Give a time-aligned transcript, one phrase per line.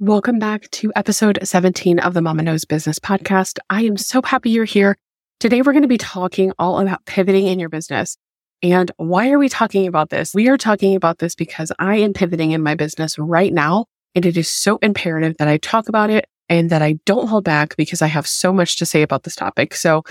[0.00, 3.58] Welcome back to episode 17 of the Mama Knows Business podcast.
[3.68, 4.96] I am so happy you're here.
[5.40, 8.16] Today, we're going to be talking all about pivoting in your business.
[8.62, 10.32] And why are we talking about this?
[10.32, 13.86] We are talking about this because I am pivoting in my business right now.
[14.14, 17.42] And it is so imperative that I talk about it and that I don't hold
[17.42, 19.74] back because I have so much to say about this topic.
[19.74, 20.04] So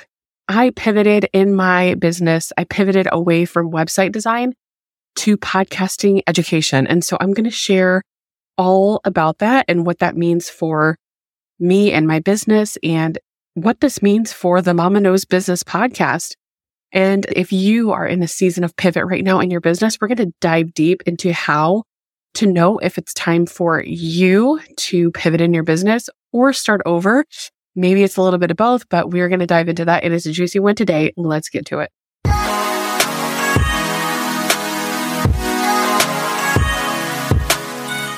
[0.49, 2.51] I pivoted in my business.
[2.57, 4.53] I pivoted away from website design
[5.15, 6.87] to podcasting education.
[6.87, 8.01] And so I'm going to share
[8.57, 10.97] all about that and what that means for
[11.59, 13.17] me and my business and
[13.53, 16.35] what this means for the Mama Knows Business podcast.
[16.91, 20.07] And if you are in a season of pivot right now in your business, we're
[20.07, 21.83] going to dive deep into how
[22.35, 27.25] to know if it's time for you to pivot in your business or start over.
[27.75, 30.03] Maybe it's a little bit of both, but we're going to dive into that.
[30.03, 31.13] It is a juicy one today.
[31.17, 31.91] Let's get to it.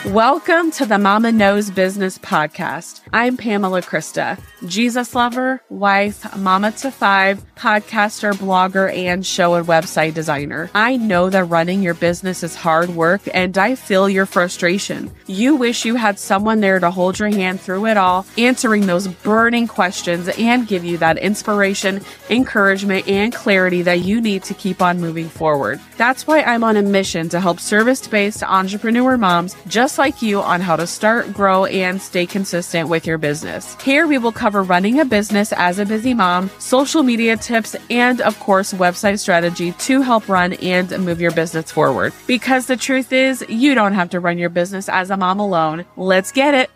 [0.10, 3.02] Welcome to the Mama Knows Business Podcast.
[3.14, 10.16] I'm Pamela Krista, Jesus lover, wife, mama to five, podcaster, blogger, and show and website
[10.16, 10.72] designer.
[10.74, 15.12] I know that running your business is hard work and I feel your frustration.
[15.28, 19.08] You wish you had someone there to hold your hand through it all, answering those
[19.08, 24.82] burning questions and give you that inspiration, encouragement, and clarity that you need to keep
[24.82, 25.80] on moving forward.
[25.98, 30.42] That's why I'm on a mission to help service based entrepreneur moms just like you
[30.42, 33.80] on how to start, grow, and stay consistent with your business.
[33.84, 38.22] Here we will cover running a business as a busy mom, social media tips, and
[38.22, 42.14] of course, website strategy to help run and move your business forward.
[42.26, 45.86] Because the truth is, you don't have to run your business as a mom alone.
[45.96, 46.72] Let's get it.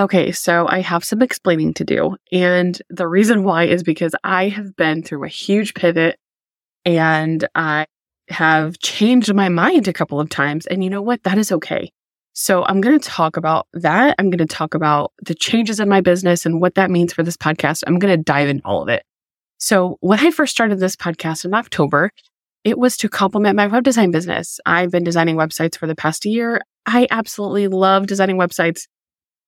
[0.00, 2.16] Okay, so I have some explaining to do.
[2.32, 6.18] And the reason why is because I have been through a huge pivot
[6.86, 7.84] and I
[8.30, 10.66] have changed my mind a couple of times.
[10.66, 11.22] And you know what?
[11.24, 11.92] That is okay.
[12.32, 14.14] So I'm going to talk about that.
[14.18, 17.22] I'm going to talk about the changes in my business and what that means for
[17.22, 17.84] this podcast.
[17.86, 19.02] I'm going to dive into all of it.
[19.58, 22.10] So when I first started this podcast in October,
[22.64, 24.60] it was to complement my web design business.
[24.64, 26.62] I've been designing websites for the past year.
[26.86, 28.86] I absolutely love designing websites.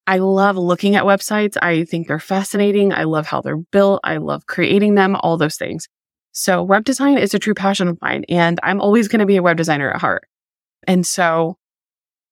[0.06, 1.56] I love looking at websites.
[1.62, 2.92] I think they're fascinating.
[2.92, 4.00] I love how they're built.
[4.02, 5.88] I love creating them, all those things.
[6.32, 9.36] So web design is a true passion of mine and I'm always going to be
[9.36, 10.26] a web designer at heart.
[10.88, 11.56] And so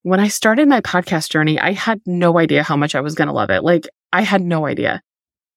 [0.02, 3.28] when I started my podcast journey, I had no idea how much I was going
[3.28, 3.62] to love it.
[3.62, 5.02] Like I had no idea.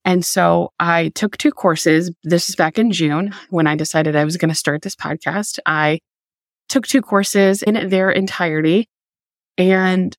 [0.05, 2.11] And so I took two courses.
[2.23, 5.59] This is back in June when I decided I was going to start this podcast.
[5.65, 5.99] I
[6.67, 8.89] took two courses in their entirety
[9.57, 10.15] and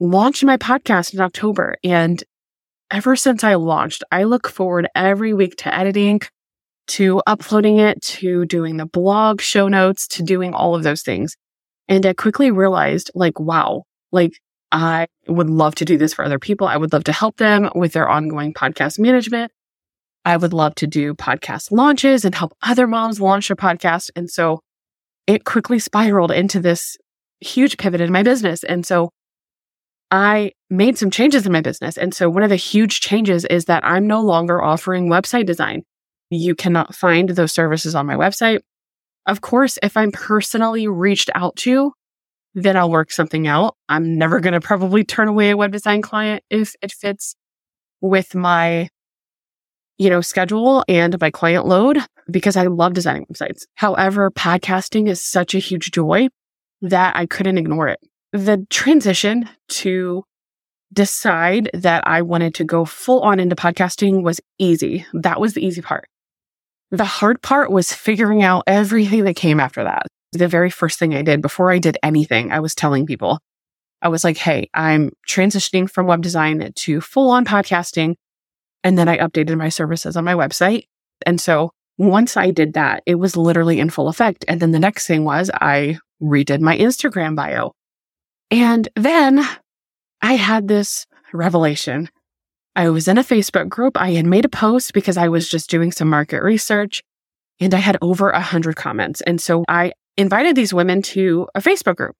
[0.00, 1.76] launched my podcast in October.
[1.82, 2.22] And
[2.90, 6.20] ever since I launched, I look forward every week to editing,
[6.88, 11.36] to uploading it, to doing the blog show notes, to doing all of those things.
[11.88, 14.32] And I quickly realized like, wow, like
[14.70, 16.66] I would love to do this for other people.
[16.66, 19.50] I would love to help them with their ongoing podcast management.
[20.24, 24.10] I would love to do podcast launches and help other moms launch a podcast.
[24.14, 24.60] And so
[25.26, 26.96] it quickly spiraled into this
[27.40, 28.62] huge pivot in my business.
[28.64, 29.10] And so
[30.10, 31.98] I made some changes in my business.
[31.98, 35.82] And so one of the huge changes is that I'm no longer offering website design.
[36.30, 38.60] You cannot find those services on my website.
[39.26, 41.92] Of course, if I'm personally reached out to,
[42.54, 43.76] then I'll work something out.
[43.88, 47.34] I'm never going to probably turn away a web design client if it fits
[48.00, 48.88] with my,
[49.98, 51.98] you know, schedule and my client load
[52.30, 53.64] because I love designing websites.
[53.74, 56.28] However, podcasting is such a huge joy
[56.80, 58.00] that I couldn't ignore it
[58.32, 60.24] the transition to
[60.92, 65.06] decide that I wanted to go full on into podcasting was easy.
[65.12, 66.08] That was the easy part.
[66.90, 70.06] The hard part was figuring out everything that came after that.
[70.32, 73.38] The very first thing I did before I did anything, I was telling people,
[74.00, 78.14] I was like, Hey, I'm transitioning from web design to full on podcasting.
[78.84, 80.84] And then I updated my services on my website.
[81.26, 84.44] And so once I did that, it was literally in full effect.
[84.48, 87.72] And then the next thing was I redid my Instagram bio.
[88.50, 89.46] And then
[90.22, 92.08] I had this revelation.
[92.74, 94.00] I was in a Facebook group.
[94.00, 97.02] I had made a post because I was just doing some market research
[97.60, 99.20] and I had over a hundred comments.
[99.22, 102.16] And so I invited these women to a Facebook group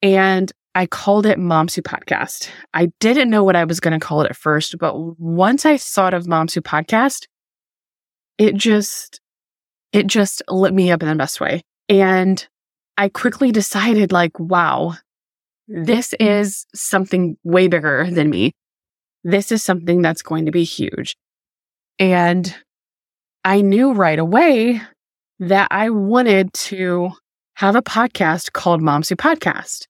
[0.00, 2.48] and I called it Moms Who Podcast.
[2.72, 5.76] I didn't know what I was going to call it at first, but once I
[5.76, 7.26] thought of Moms Who Podcast,
[8.38, 9.20] it just,
[9.92, 11.60] it just lit me up in the best way.
[11.88, 12.46] And
[12.96, 14.94] I quickly decided like, wow,
[15.72, 16.26] this mm-hmm.
[16.26, 18.52] is something way bigger than me.
[19.24, 21.16] This is something that's going to be huge.
[21.98, 22.54] And
[23.44, 24.82] I knew right away
[25.38, 27.10] that I wanted to
[27.54, 29.86] have a podcast called Moms Who Podcast.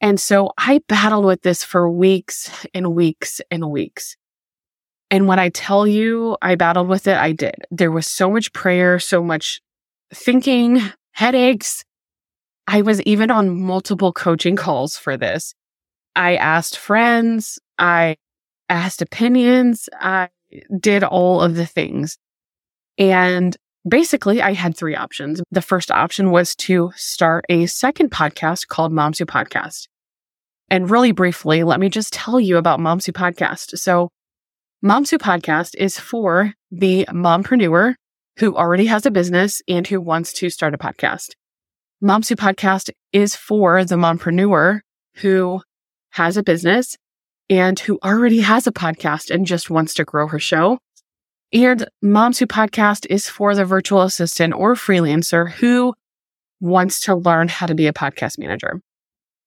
[0.00, 4.16] And so I battled with this for weeks and weeks and weeks.
[5.10, 7.56] And when I tell you I battled with it, I did.
[7.70, 9.60] There was so much prayer, so much
[10.14, 10.80] thinking,
[11.12, 11.84] headaches.
[12.72, 15.54] I was even on multiple coaching calls for this.
[16.14, 18.16] I asked friends, I
[18.68, 20.28] asked opinions, I
[20.78, 22.16] did all of the things.
[22.96, 23.56] And
[23.88, 25.42] basically, I had three options.
[25.50, 29.88] The first option was to start a second podcast called Moms Who Podcast.
[30.68, 33.78] And really briefly, let me just tell you about Moms Who Podcast.
[33.78, 34.10] So,
[34.80, 37.94] Moms Who Podcast is for the mompreneur
[38.38, 41.30] who already has a business and who wants to start a podcast.
[42.02, 44.80] Moms Who Podcast is for the mompreneur
[45.16, 45.60] who
[46.12, 46.96] has a business
[47.50, 50.78] and who already has a podcast and just wants to grow her show.
[51.52, 55.92] And Moms Who Podcast is for the virtual assistant or freelancer who
[56.58, 58.80] wants to learn how to be a podcast manager.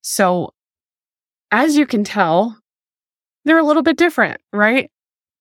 [0.03, 0.53] So
[1.49, 2.59] as you can tell,
[3.45, 4.91] they're a little bit different, right?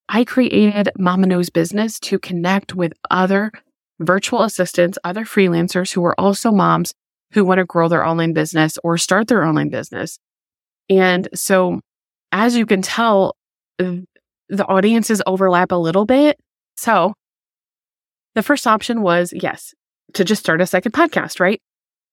[0.09, 3.53] I created Mama Knows Business to connect with other
[4.01, 6.95] virtual assistants, other freelancers who are also moms
[7.33, 10.19] who want to grow their online business or start their online business.
[10.89, 11.81] And so,
[12.31, 13.37] as you can tell,
[13.79, 16.39] the audiences overlap a little bit.
[16.77, 17.15] So,
[18.35, 19.75] the first option was yes,
[20.15, 21.61] to just start a second podcast, right?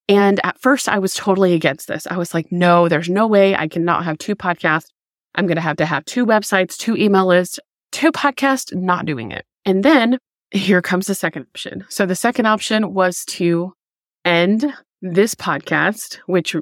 [0.08, 2.08] And at first, I was totally against this.
[2.08, 4.90] I was like, no, there's no way I cannot have two podcasts.
[5.36, 7.60] I'm going to have to have two websites, two email lists,
[7.92, 9.46] two podcasts, not doing it.
[9.66, 10.18] And then
[10.52, 11.86] here comes the second option.
[11.90, 13.74] So the second option was to
[14.26, 16.56] end this podcast, which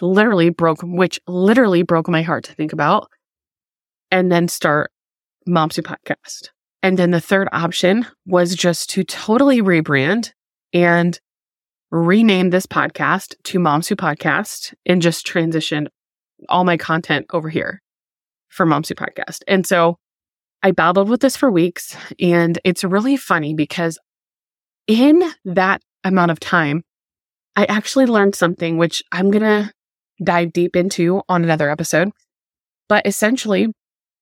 [0.00, 3.08] literally broke, which literally broke my heart to think about,
[4.10, 4.90] and then start
[5.46, 6.50] Moms Who Podcast.
[6.82, 10.32] And then the third option was just to totally rebrand
[10.72, 11.18] and
[11.90, 15.88] rename this podcast to Moms Who Podcast and just transition
[16.48, 17.82] all my content over here
[18.48, 19.42] for Moms Who Podcast.
[19.48, 19.96] And so
[20.62, 23.98] I battled with this for weeks and it's really funny because
[24.86, 26.82] in that amount of time,
[27.58, 29.72] I actually learned something which I'm going to
[30.22, 32.12] dive deep into on another episode.
[32.88, 33.66] But essentially,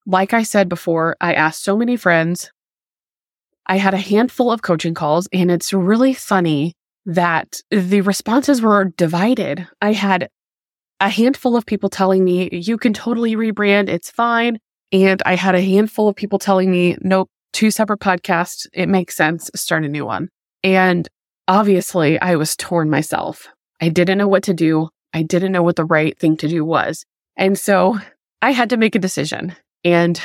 [0.06, 2.50] like I said before, I asked so many friends.
[3.66, 6.72] I had a handful of coaching calls, and it's really funny
[7.04, 9.68] that the responses were divided.
[9.82, 10.30] I had
[10.98, 14.60] a handful of people telling me, you can totally rebrand, it's fine.
[14.92, 19.14] And I had a handful of people telling me, nope, two separate podcasts, it makes
[19.14, 20.30] sense, start a new one.
[20.64, 21.06] And
[21.48, 23.48] obviously, I was torn myself.
[23.80, 24.88] I didn't know what to do.
[25.12, 27.04] I didn't know what the right thing to do was.
[27.36, 27.98] And so
[28.42, 29.54] I had to make a decision.
[29.84, 30.20] And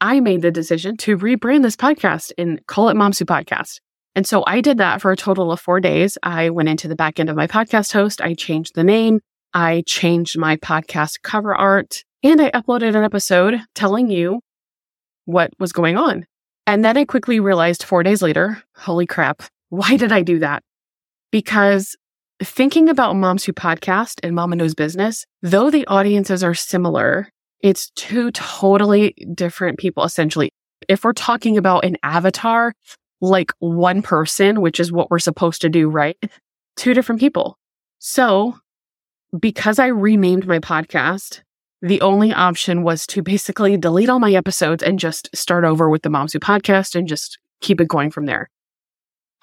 [0.00, 3.80] I made the decision to rebrand this podcast and call it Moms Who Podcast.
[4.14, 6.18] And so I did that for a total of four days.
[6.22, 8.20] I went into the back end of my podcast host.
[8.20, 9.20] I changed the name.
[9.52, 14.40] I changed my podcast cover art and I uploaded an episode telling you
[15.24, 16.26] what was going on.
[16.66, 19.42] And then I quickly realized four days later, holy crap,
[19.74, 20.62] why did I do that?
[21.32, 21.96] Because
[22.42, 27.28] thinking about Moms Who Podcast and Mama Knows Business, though the audiences are similar,
[27.60, 30.50] it's two totally different people, essentially.
[30.88, 32.74] If we're talking about an avatar,
[33.20, 36.16] like one person, which is what we're supposed to do, right?
[36.76, 37.58] Two different people.
[37.98, 38.58] So,
[39.38, 41.40] because I renamed my podcast,
[41.82, 46.02] the only option was to basically delete all my episodes and just start over with
[46.02, 48.50] the Moms Who podcast and just keep it going from there.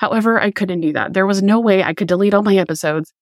[0.01, 1.13] However, I couldn't do that.
[1.13, 3.13] There was no way I could delete all my episodes.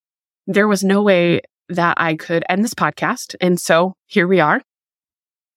[0.48, 3.36] There was no way that I could end this podcast.
[3.41, 4.62] And so here we are.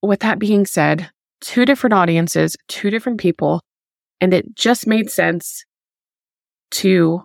[0.02, 1.10] With that being said,
[1.40, 3.62] two different audiences, two different people,
[4.20, 5.64] and it just made sense
[6.72, 7.22] to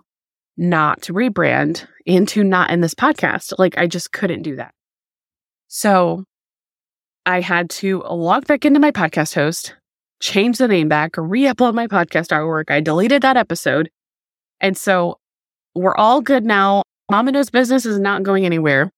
[0.56, 3.54] not rebrand and to not end this podcast.
[3.58, 4.72] Like I just couldn't do that.
[5.66, 6.22] So
[7.26, 9.74] I had to log back into my podcast host,
[10.20, 12.70] change the name back, re upload my podcast artwork.
[12.70, 13.90] I deleted that episode.
[14.60, 15.18] And so
[15.74, 16.82] we're all good now.
[17.10, 18.90] Mama Knows Business is not going anywhere.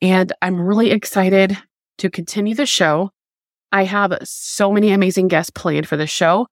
[0.00, 1.56] And I'm really excited
[1.98, 3.10] to continue the show.
[3.70, 6.46] I have so many amazing guests planned for the show.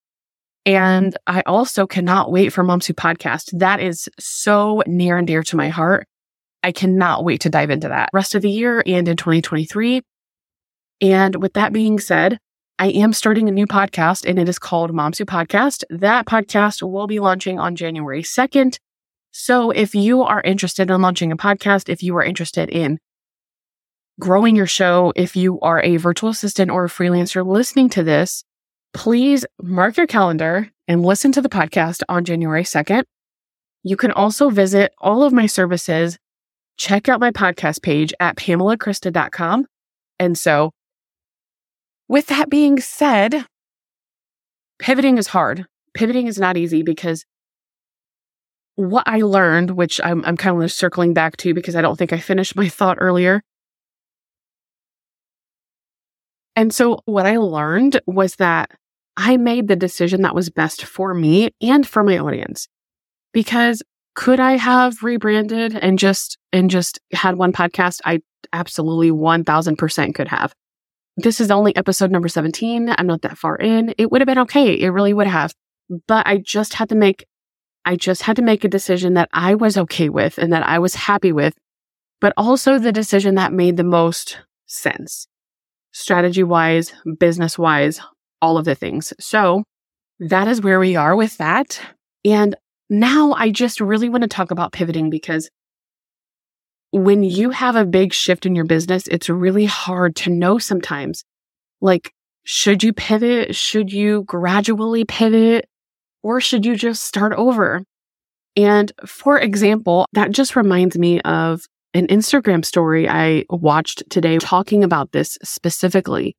[0.65, 3.57] And I also cannot wait for Moms Who Podcast.
[3.59, 6.07] That is so near and dear to my heart.
[6.63, 10.01] I cannot wait to dive into that rest of the year and in 2023.
[11.01, 12.37] And with that being said,
[12.81, 15.83] I am starting a new podcast and it is called Moms Who Podcast.
[15.91, 18.79] That podcast will be launching on January 2nd.
[19.29, 22.97] So if you are interested in launching a podcast, if you are interested in
[24.19, 28.43] growing your show, if you are a virtual assistant or a freelancer listening to this,
[28.95, 33.03] please mark your calendar and listen to the podcast on January 2nd.
[33.83, 36.17] You can also visit all of my services.
[36.77, 39.67] Check out my podcast page at pamelakrista.com.
[40.17, 40.71] And so,
[42.11, 43.45] with that being said,
[44.79, 45.65] pivoting is hard.
[45.93, 47.23] Pivoting is not easy because
[48.75, 52.11] what I learned, which I'm, I'm kind of circling back to because I don't think
[52.11, 53.41] I finished my thought earlier.
[56.57, 58.71] And so, what I learned was that
[59.15, 62.67] I made the decision that was best for me and for my audience.
[63.31, 63.81] Because
[64.15, 68.01] could I have rebranded and just and just had one podcast?
[68.03, 68.19] I
[68.51, 70.53] absolutely 1000% could have.
[71.17, 72.93] This is only episode number 17.
[72.97, 73.93] I'm not that far in.
[73.97, 74.73] It would have been okay.
[74.73, 75.53] It really would have.
[76.07, 77.25] But I just had to make
[77.83, 80.77] I just had to make a decision that I was okay with and that I
[80.79, 81.55] was happy with,
[82.19, 84.37] but also the decision that made the most
[84.67, 85.27] sense.
[85.91, 87.99] Strategy wise, business wise,
[88.41, 89.13] all of the things.
[89.19, 89.63] So
[90.19, 91.81] that is where we are with that.
[92.23, 92.55] And
[92.89, 95.49] now I just really want to talk about pivoting because
[96.91, 101.23] when you have a big shift in your business, it's really hard to know sometimes.
[101.79, 103.55] Like, should you pivot?
[103.55, 105.67] Should you gradually pivot?
[106.23, 107.83] Or should you just start over?
[108.55, 114.83] And for example, that just reminds me of an Instagram story I watched today talking
[114.83, 116.35] about this specifically.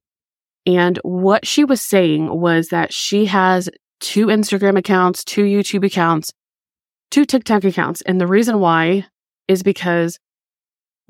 [0.66, 3.68] And what she was saying was that she has
[4.00, 6.32] two Instagram accounts, two YouTube accounts,
[7.10, 8.02] two TikTok accounts.
[8.02, 9.06] And the reason why
[9.48, 10.18] is because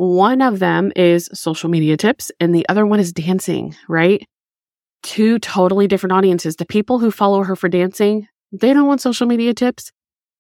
[0.03, 4.27] one of them is social media tips and the other one is dancing, right?
[5.05, 6.57] Two totally different audiences.
[6.57, 9.93] The people who follow her for dancing, they don't want social media tips.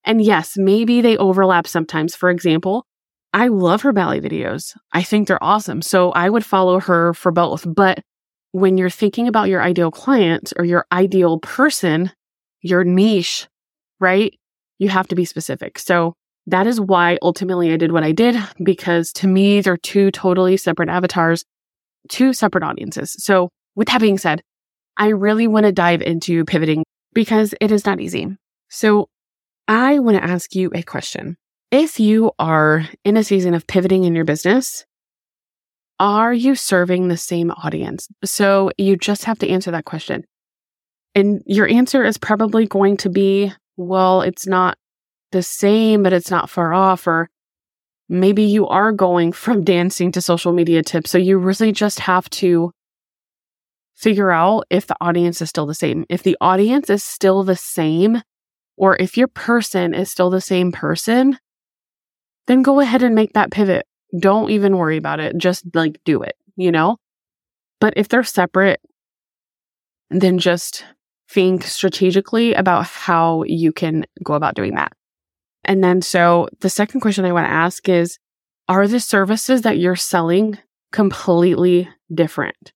[0.04, 2.16] And yes, maybe they overlap sometimes.
[2.16, 2.84] For example,
[3.32, 4.76] I love her ballet videos.
[4.92, 5.80] I think they're awesome.
[5.80, 7.64] So I would follow her for both.
[7.64, 8.00] But
[8.50, 12.10] when you're thinking about your ideal client or your ideal person,
[12.62, 13.46] your niche,
[14.00, 14.34] right?
[14.80, 15.78] You have to be specific.
[15.78, 16.14] So
[16.46, 20.56] that is why ultimately I did what I did because to me, they're two totally
[20.56, 21.44] separate avatars,
[22.08, 23.14] two separate audiences.
[23.18, 24.42] So with that being said,
[24.96, 26.84] I really want to dive into pivoting
[27.14, 28.36] because it is not easy.
[28.68, 29.08] So
[29.68, 31.36] I want to ask you a question.
[31.70, 34.84] If you are in a season of pivoting in your business,
[35.98, 38.08] are you serving the same audience?
[38.24, 40.24] So you just have to answer that question.
[41.14, 44.76] And your answer is probably going to be, well, it's not
[45.32, 47.06] the same, but it's not far off.
[47.06, 47.28] Or
[48.08, 51.10] maybe you are going from dancing to social media tips.
[51.10, 52.72] So you really just have to
[53.94, 56.04] figure out if the audience is still the same.
[56.08, 58.22] If the audience is still the same,
[58.76, 61.38] or if your person is still the same person,
[62.46, 63.86] then go ahead and make that pivot.
[64.18, 65.36] Don't even worry about it.
[65.38, 66.96] Just like do it, you know?
[67.80, 68.80] But if they're separate,
[70.10, 70.84] then just
[71.28, 74.92] think strategically about how you can go about doing that.
[75.64, 78.18] And then, so the second question I want to ask is
[78.68, 80.58] Are the services that you're selling
[80.92, 82.72] completely different?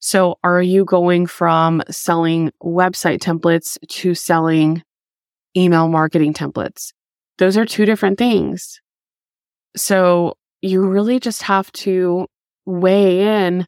[0.00, 4.82] So, are you going from selling website templates to selling
[5.56, 6.92] email marketing templates?
[7.38, 8.80] Those are two different things.
[9.76, 12.26] So, you really just have to
[12.66, 13.66] weigh in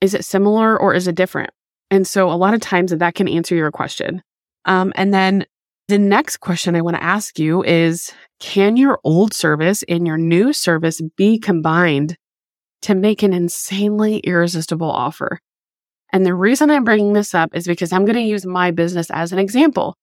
[0.00, 1.50] is it similar or is it different?
[1.90, 4.22] And so a lot of times that can answer your question.
[4.64, 5.46] Um, and then
[5.88, 10.18] the next question I want to ask you is Can your old service and your
[10.18, 12.16] new service be combined
[12.82, 15.38] to make an insanely irresistible offer?
[16.12, 19.10] And the reason I'm bringing this up is because I'm going to use my business
[19.10, 19.96] as an example.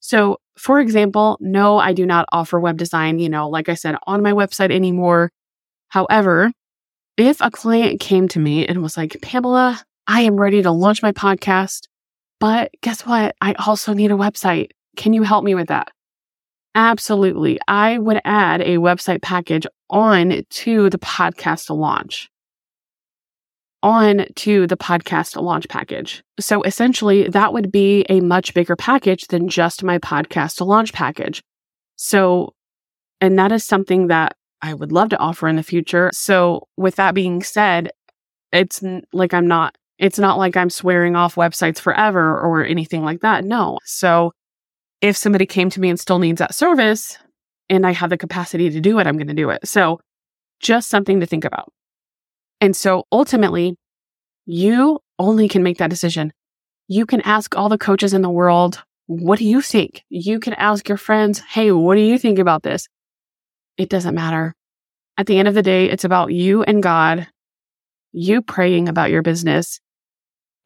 [0.00, 3.96] So, for example, no, I do not offer web design, you know, like I said,
[4.06, 5.30] on my website anymore.
[5.88, 6.52] However,
[7.16, 11.02] if a client came to me and was like, Pamela, I am ready to launch
[11.02, 11.88] my podcast,
[12.38, 13.34] but guess what?
[13.40, 14.70] I also need a website.
[14.96, 15.88] Can you help me with that?
[16.74, 17.58] Absolutely.
[17.68, 22.28] I would add a website package on to the podcast launch
[23.86, 26.24] on to the podcast launch package.
[26.40, 31.40] So essentially, that would be a much bigger package than just my podcast launch package.
[31.94, 32.54] So,
[33.20, 36.10] and that is something that I would love to offer in the future.
[36.12, 37.90] So, with that being said,
[38.52, 43.20] it's like I'm not, it's not like I'm swearing off websites forever or anything like
[43.20, 43.44] that.
[43.44, 43.78] No.
[43.84, 44.32] So,
[45.00, 47.18] if somebody came to me and still needs that service
[47.68, 49.66] and I have the capacity to do it, I'm going to do it.
[49.66, 50.00] So,
[50.60, 51.70] just something to think about.
[52.60, 53.76] And so ultimately,
[54.46, 56.32] you only can make that decision.
[56.88, 60.04] You can ask all the coaches in the world, what do you think?
[60.08, 62.88] You can ask your friends, hey, what do you think about this?
[63.76, 64.54] It doesn't matter.
[65.18, 67.28] At the end of the day, it's about you and God,
[68.12, 69.80] you praying about your business,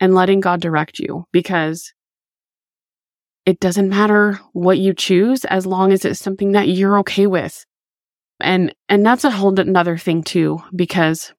[0.00, 1.92] and letting God direct you because
[3.50, 7.66] it doesn't matter what you choose as long as it's something that you're okay with.
[8.38, 11.32] And, and that's a whole another thing too, because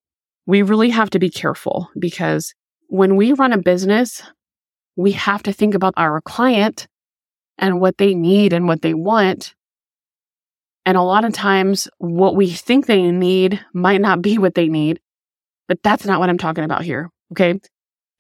[0.46, 2.54] we really have to be careful because
[2.88, 4.22] when we run a business,
[4.98, 6.90] we have to think about our client
[7.58, 9.56] and what they need and what they want.
[10.86, 14.68] And a lot of times, what we think they need might not be what they
[14.68, 15.00] need,
[15.70, 17.10] but that's not what I'm talking about here.
[17.32, 17.58] Okay.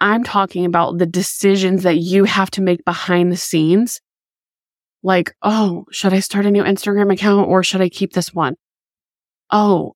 [0.01, 4.01] I'm talking about the decisions that you have to make behind the scenes.
[5.03, 8.55] Like, oh, should I start a new Instagram account or should I keep this one?
[9.51, 9.93] Oh,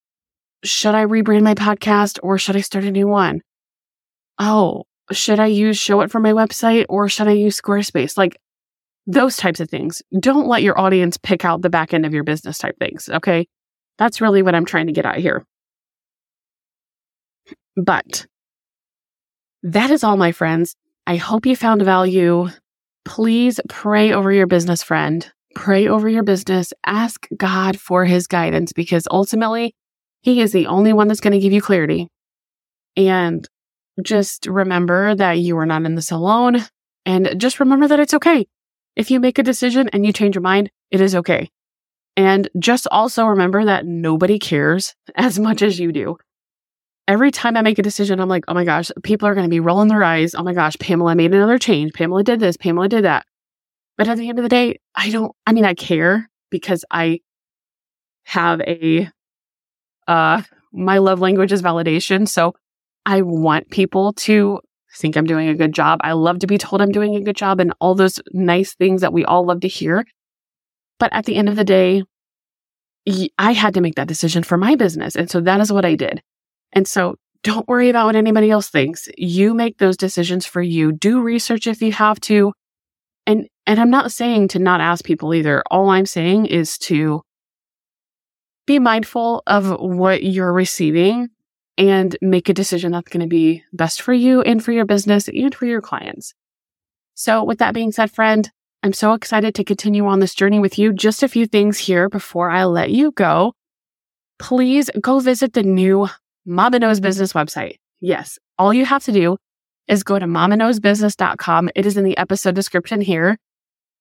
[0.64, 3.42] should I rebrand my podcast or should I start a new one?
[4.40, 8.18] Oh, should I use Showit for my website or should I use Squarespace?
[8.18, 8.38] Like
[9.08, 10.02] those types of things.
[10.20, 13.10] Don't let your audience pick out the back end of your business type things.
[13.10, 13.48] Okay.
[13.98, 15.46] That's really what I'm trying to get at here.
[17.76, 18.26] But
[19.66, 20.76] that is all, my friends.
[21.08, 22.50] I hope you found value.
[23.04, 25.28] Please pray over your business friend.
[25.56, 26.72] Pray over your business.
[26.86, 29.74] Ask God for his guidance because ultimately,
[30.22, 32.10] he is the only one that's going to give you clarity.
[32.96, 33.48] And
[34.04, 36.64] just remember that you are not in this alone.
[37.04, 38.46] And just remember that it's okay.
[38.96, 41.50] If you make a decision and you change your mind, it is okay.
[42.16, 46.18] And just also remember that nobody cares as much as you do
[47.08, 49.50] every time I make a decision, I'm like, oh my gosh, people are going to
[49.50, 50.36] be rolling their eyes.
[50.36, 51.94] Oh my gosh, Pamela made another change.
[51.94, 52.58] Pamela did this.
[52.58, 53.26] Pamela did that.
[53.98, 57.22] But at the end of the day, I don't, I mean, I care because I
[58.24, 59.10] have a,
[60.08, 60.42] uh,
[60.74, 62.28] my love language is validation.
[62.28, 62.54] So
[63.06, 64.60] I want people to
[64.96, 66.00] think I'm doing a good job.
[66.04, 69.02] I love to be told I'm doing a good job and all those nice things
[69.02, 70.06] that we all love to hear.
[71.00, 72.04] But at the end of the day,
[73.38, 75.16] I had to make that decision for my business.
[75.16, 76.22] And so that is what I did.
[76.76, 79.08] And so don't worry about what anybody else thinks.
[79.18, 80.92] You make those decisions for you.
[80.92, 82.54] Do research if you have to.
[83.26, 85.64] And and I'm not saying to not ask people either.
[85.72, 87.22] All I'm saying is to
[88.68, 91.30] be mindful of what you're receiving
[91.78, 95.28] and make a decision that's going to be best for you and for your business
[95.28, 96.34] and for your clients.
[97.16, 98.50] So with that being said, friend,
[98.84, 100.94] I'm so excited to continue on this journey with you.
[100.94, 103.54] Just a few things here before I let you go.
[104.38, 106.08] Please go visit the new
[106.46, 107.06] Mama Knows mm-hmm.
[107.06, 107.76] Business website.
[108.02, 109.38] Yes, all you have to do
[109.88, 111.70] is go to mamaknowsbusiness.com.
[111.76, 113.38] It is in the episode description here.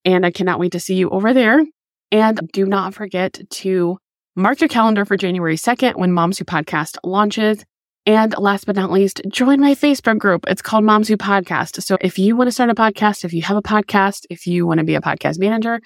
[0.04, 1.64] And I cannot wait to see you over there.
[2.12, 3.98] And do not forget to
[4.36, 7.64] mark your calendar for January 2nd when Moms Who Podcast launches.
[8.06, 10.44] And last but not least, join my Facebook group.
[10.46, 11.82] It's called Moms Who Podcast.
[11.82, 14.66] So if you want to start a podcast, if you have a podcast, if you
[14.66, 15.80] want to be a podcast manager,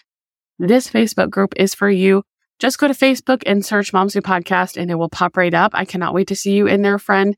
[0.59, 2.25] this Facebook group is for you.
[2.59, 5.73] Just go to Facebook and search Moms Who Podcast and it will pop right up.
[5.75, 7.37] I cannot wait to see you in there, friend.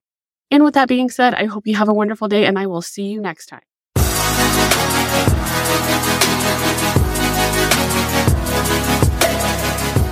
[0.51, 2.83] And with that being said, I hope you have a wonderful day and I will
[2.83, 3.61] see you next time.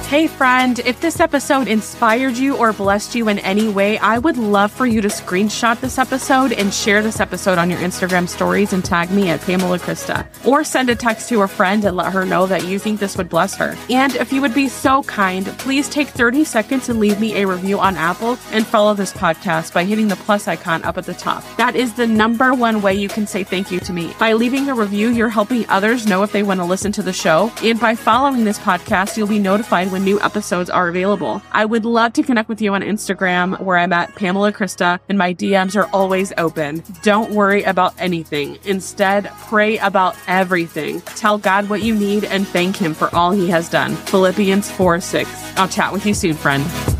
[0.09, 4.39] Hey, friend, if this episode inspired you or blessed you in any way, I would
[4.39, 8.73] love for you to screenshot this episode and share this episode on your Instagram stories
[8.73, 10.27] and tag me at Pamela Krista.
[10.47, 13.19] Or send a text to a friend and let her know that you think this
[13.19, 13.77] would bless her.
[13.91, 17.47] And if you would be so kind, please take 30 seconds and leave me a
[17.47, 21.13] review on Apple and follow this podcast by hitting the plus icon up at the
[21.13, 21.45] top.
[21.59, 24.15] That is the number one way you can say thank you to me.
[24.19, 27.13] By leaving a review, you're helping others know if they want to listen to the
[27.13, 27.53] show.
[27.63, 31.43] And by following this podcast, you'll be notified when when new episodes are available.
[31.51, 35.19] I would love to connect with you on Instagram where I'm at Pamela Krista and
[35.19, 36.85] my DMs are always open.
[37.03, 38.59] Don't worry about anything.
[38.65, 41.01] Instead, pray about everything.
[41.01, 43.97] Tell God what you need and thank Him for all He has done.
[43.97, 45.59] Philippians 4 6.
[45.59, 46.98] I'll chat with you soon, friend.